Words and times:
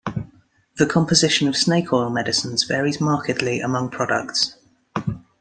The 0.77 0.87
composition 0.87 1.47
of 1.47 1.55
snake 1.55 1.93
oil 1.93 2.09
medicines 2.09 2.63
varies 2.63 2.99
markedly 2.99 3.59
among 3.59 3.91
products. 3.91 4.55